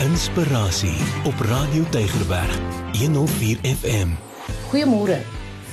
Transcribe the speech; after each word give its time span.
Inspirasie 0.00 0.96
op 1.28 1.40
Radio 1.40 1.84
Tygerberg 1.90 2.58
104 2.92 3.58
FM. 3.60 4.08
Goeiemôre. 4.70 5.18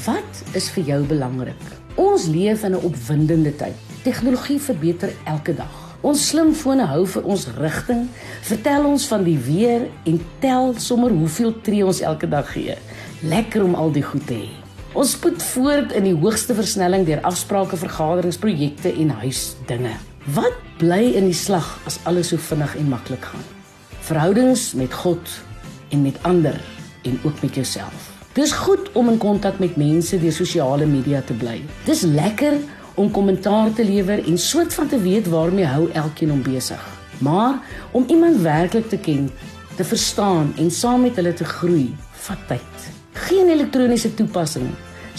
Wat 0.04 0.42
is 0.52 0.68
vir 0.76 0.84
jou 0.84 0.98
belangrik? 1.08 1.64
Ons 1.96 2.26
leef 2.28 2.66
in 2.68 2.76
'n 2.76 2.84
opwindende 2.84 3.56
tyd. 3.56 3.78
Tegnologie 4.04 4.60
verbeter 4.60 5.14
elke 5.24 5.56
dag. 5.56 5.96
Ons 6.02 6.28
slimfone 6.28 6.86
hou 6.86 7.08
vir 7.08 7.24
ons 7.24 7.48
rigting, 7.58 8.08
vertel 8.42 8.86
ons 8.86 9.08
van 9.08 9.24
die 9.24 9.38
weer 9.38 9.88
en 10.04 10.22
tel 10.40 10.74
sommer 10.78 11.12
hoeveel 11.12 11.62
tree 11.62 11.86
ons 11.86 12.02
elke 12.02 12.28
dag 12.28 12.52
gee. 12.52 12.76
Lekker 13.22 13.64
om 13.64 13.76
al 13.76 13.92
die 13.92 14.04
goed 14.04 14.28
te 14.28 14.34
hê. 14.34 14.50
Ons 14.94 15.12
spoed 15.12 15.44
voort 15.44 15.92
in 15.92 16.04
die 16.04 16.16
hoogste 16.16 16.54
versnelling 16.54 17.06
deur 17.06 17.22
afsprake, 17.22 17.78
vergaderings, 17.78 18.38
projekte 18.38 18.94
en 18.94 19.10
huisdinge. 19.10 19.96
Wat 20.26 20.54
bly 20.78 21.16
in 21.16 21.26
die 21.26 21.34
slag 21.34 21.80
as 21.86 22.00
alles 22.04 22.28
so 22.28 22.38
vinnig 22.38 22.76
en 22.76 22.90
maklik 22.90 23.24
gaan? 23.24 23.57
Verhoudings 24.08 24.74
met 24.74 24.94
God 24.94 25.30
en 25.90 26.02
met 26.02 26.16
ander 26.22 26.62
en 27.04 27.20
ook 27.24 27.42
met 27.42 27.56
jouself. 27.56 28.12
Dis 28.34 28.52
goed 28.52 28.92
om 28.92 29.10
in 29.10 29.18
kontak 29.18 29.60
met 29.60 29.76
mense 29.76 30.20
deur 30.20 30.32
sosiale 30.32 30.86
media 30.88 31.20
te 31.22 31.34
bly. 31.36 31.58
Dis 31.84 32.06
lekker 32.08 32.54
om 32.96 33.12
kommentaar 33.12 33.74
te 33.76 33.84
lewer 33.84 34.24
en 34.24 34.38
soort 34.40 34.74
van 34.74 34.88
te 34.88 35.00
weet 35.02 35.28
waarmee 35.28 35.68
hou 35.68 35.90
elkeen 35.92 36.32
hom 36.32 36.44
besig. 36.46 36.86
Maar 37.20 37.60
om 37.92 38.06
iemand 38.08 38.40
werklik 38.46 38.88
te 38.90 38.98
ken, 38.98 39.28
te 39.76 39.84
verstaan 39.84 40.54
en 40.56 40.72
saam 40.72 41.04
met 41.04 41.20
hulle 41.20 41.34
te 41.34 41.46
groei, 41.46 41.92
vat 42.30 42.48
tyd. 42.48 42.88
Geen 43.28 43.52
elektroniese 43.52 44.14
toepassing, 44.14 44.70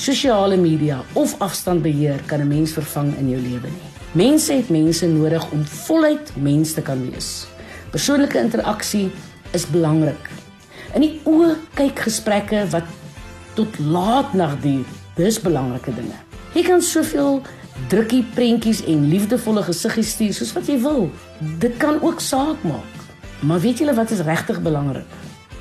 sosiale 0.00 0.56
media 0.56 1.02
of 1.12 1.36
afstandbeheer 1.44 2.24
kan 2.24 2.40
'n 2.40 2.48
mens 2.48 2.72
vervang 2.72 3.12
in 3.18 3.28
jou 3.36 3.42
lewe 3.42 3.68
nie. 3.68 3.92
Mense 4.12 4.52
het 4.52 4.68
mense 4.68 5.06
nodig 5.06 5.50
om 5.50 5.64
voluit 5.64 6.32
mens 6.40 6.72
te 6.72 6.80
kan 6.80 7.10
wees. 7.10 7.46
Persoonlike 7.90 8.36
interaksie 8.38 9.08
is 9.56 9.64
belangrik. 9.72 10.28
In 10.92 11.04
die 11.04 11.14
oë 11.28 11.54
kyk 11.78 12.02
gesprekke 12.04 12.66
wat 12.72 12.88
tot 13.56 13.78
laat 13.80 14.34
nag 14.36 14.58
duur. 14.60 14.84
Dis 15.16 15.38
belangrike 15.40 15.94
dinge. 15.96 16.18
Jy 16.52 16.64
kan 16.66 16.84
soveel 16.84 17.40
drukkie 17.88 18.24
prentjies 18.34 18.82
en 18.90 19.06
liefdevolle 19.08 19.62
gesiggies 19.66 20.12
stuur 20.16 20.36
soos 20.36 20.52
wat 20.56 20.68
jy 20.68 20.76
wil. 20.84 21.08
Dit 21.62 21.78
kan 21.80 22.00
ook 22.04 22.20
saak 22.20 22.60
maak. 22.68 23.06
Maar 23.40 23.62
weet 23.64 23.80
julle 23.80 23.94
wat 23.96 24.12
is 24.12 24.24
regtig 24.26 24.60
belangrik? 24.62 25.08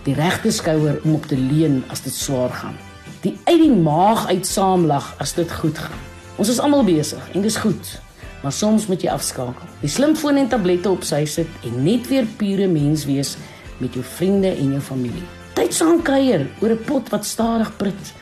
Die 0.04 0.16
regte 0.18 0.52
skouer 0.52 1.00
om 1.04 1.16
op 1.16 1.30
te 1.32 1.38
leun 1.40 1.80
as 1.94 2.04
dit 2.04 2.16
swaar 2.16 2.52
gaan. 2.60 2.76
Die 3.24 3.38
uit 3.46 3.62
die 3.62 3.72
maag 3.72 4.28
uit 4.28 4.48
saamlag 4.48 5.14
as 5.24 5.36
dit 5.38 5.52
goed 5.62 5.80
gaan. 5.80 6.04
Ons 6.38 6.52
is 6.52 6.60
almal 6.60 6.84
besig 6.88 7.24
en 7.34 7.46
dis 7.46 7.60
goed. 7.64 7.96
Maar 8.44 8.54
soms 8.54 8.86
moet 8.88 9.02
jy 9.02 9.10
afskakel. 9.10 9.68
Die 9.82 9.90
slimfoon 9.90 10.38
en 10.38 10.50
tablette 10.52 10.90
op 10.90 11.04
sy 11.04 11.24
sit 11.26 11.50
en 11.66 11.84
net 11.84 12.08
weer 12.08 12.28
pure 12.38 12.68
mens 12.68 13.06
wees 13.10 13.36
met 13.82 13.94
jou 13.94 14.04
vriende 14.06 14.52
en 14.54 14.72
jou 14.78 14.82
familie. 14.82 15.26
Tyd 15.58 15.74
saam 15.74 16.02
kuier 16.06 16.46
oor 16.62 16.72
'n 16.72 16.84
pot 16.86 17.10
wat 17.10 17.26
stadig 17.26 17.72
prit. 17.78 18.14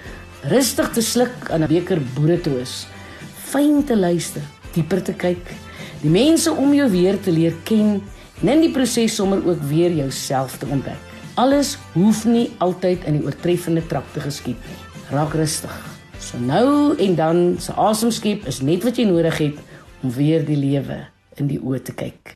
Rustig 0.48 0.90
te 0.94 1.02
sluk 1.02 1.52
aan 1.52 1.64
'n 1.64 1.68
beker 1.68 2.00
boeretroos. 2.16 2.88
Fyn 3.44 3.84
te 3.84 3.98
luister, 3.98 4.42
dieper 4.74 5.04
te 5.04 5.14
kyk, 5.14 5.46
die 6.02 6.10
mense 6.10 6.52
om 6.52 6.74
jou 6.74 6.90
weer 6.90 7.20
te 7.20 7.32
leer 7.32 7.54
ken 7.64 8.02
en 8.42 8.50
in 8.50 8.62
die 8.62 8.72
proses 8.72 9.16
sommer 9.16 9.46
ook 9.48 9.62
weer 9.62 9.92
jouself 9.92 10.58
te 10.58 10.66
ontdek. 10.66 11.00
Alles 11.36 11.78
hoef 11.94 12.26
nie 12.26 12.52
altyd 12.58 13.04
in 13.04 13.18
die 13.20 13.26
oortreffende 13.26 13.88
trap 13.88 14.06
te 14.14 14.20
geskied 14.20 14.60
nie. 14.68 14.80
Raak 15.12 15.34
rustig. 15.34 15.74
So 16.20 16.38
nou 16.38 16.96
en 16.98 17.16
dan 17.16 17.56
se 17.60 17.72
asemskep 17.72 18.48
is 18.48 18.62
net 18.62 18.84
wat 18.84 18.98
jy 18.98 19.06
nodig 19.06 19.38
het 19.38 19.58
om 20.06 20.12
weer 20.14 20.44
die 20.46 20.58
lewe 20.58 21.00
in 21.42 21.48
die 21.50 21.58
oë 21.58 21.80
te 21.82 21.94
kyk. 21.98 22.36